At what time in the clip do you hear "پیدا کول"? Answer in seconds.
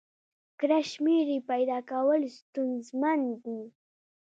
1.49-2.21